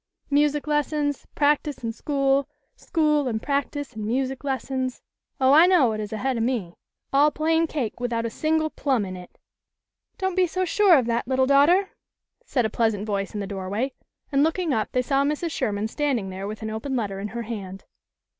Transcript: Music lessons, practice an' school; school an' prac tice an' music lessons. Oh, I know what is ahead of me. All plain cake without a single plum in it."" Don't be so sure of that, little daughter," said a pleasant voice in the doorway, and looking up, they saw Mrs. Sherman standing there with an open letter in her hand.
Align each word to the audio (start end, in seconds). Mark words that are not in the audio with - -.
Music 0.31 0.65
lessons, 0.65 1.27
practice 1.35 1.83
an' 1.83 1.91
school; 1.91 2.49
school 2.75 3.29
an' 3.29 3.39
prac 3.39 3.69
tice 3.69 3.93
an' 3.93 4.03
music 4.03 4.43
lessons. 4.43 4.99
Oh, 5.39 5.53
I 5.53 5.67
know 5.67 5.89
what 5.89 5.99
is 5.99 6.11
ahead 6.11 6.37
of 6.37 6.43
me. 6.43 6.73
All 7.13 7.29
plain 7.29 7.67
cake 7.67 7.99
without 7.99 8.25
a 8.25 8.31
single 8.31 8.71
plum 8.71 9.05
in 9.05 9.15
it."" 9.15 9.37
Don't 10.17 10.33
be 10.33 10.47
so 10.47 10.65
sure 10.65 10.97
of 10.97 11.05
that, 11.05 11.27
little 11.27 11.45
daughter," 11.45 11.91
said 12.43 12.65
a 12.65 12.69
pleasant 12.71 13.05
voice 13.05 13.35
in 13.35 13.41
the 13.41 13.45
doorway, 13.45 13.93
and 14.31 14.41
looking 14.41 14.73
up, 14.73 14.91
they 14.91 15.03
saw 15.03 15.23
Mrs. 15.23 15.51
Sherman 15.51 15.87
standing 15.87 16.31
there 16.31 16.47
with 16.47 16.63
an 16.63 16.71
open 16.71 16.95
letter 16.95 17.19
in 17.19 17.27
her 17.27 17.43
hand. 17.43 17.83